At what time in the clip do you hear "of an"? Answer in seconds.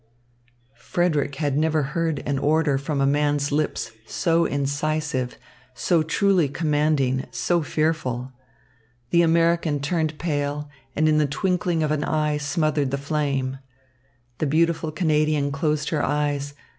11.83-12.03